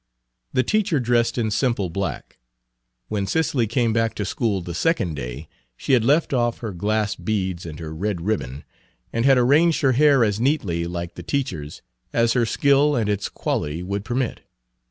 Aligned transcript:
The 0.51 0.63
teacher 0.63 0.99
dressed 0.99 1.37
in 1.37 1.51
simple 1.51 1.87
black. 1.91 2.39
When 3.07 3.27
Cicely 3.27 3.67
came 3.67 3.93
back 3.93 4.15
to 4.15 4.25
school 4.25 4.63
the 4.63 4.73
second 4.73 5.13
day, 5.15 5.47
she 5.77 5.93
had 5.93 6.03
left 6.03 6.33
off 6.33 6.57
her 6.57 6.71
glass 6.73 7.13
beads 7.15 7.67
and 7.67 7.79
her 7.79 7.93
red 7.93 8.21
ribbon, 8.21 8.63
and 9.13 9.25
had 9.25 9.37
arranged 9.37 9.81
her 9.81 9.91
hair 9.91 10.23
as 10.23 10.39
nearly 10.39 10.85
like 10.87 11.13
the 11.13 11.21
teacher's 11.21 11.83
as 12.13 12.33
her 12.33 12.47
skill 12.47 12.95
and 12.95 13.09
its 13.09 13.29
quality 13.29 13.83
would 13.83 14.03
permit. 14.03 14.41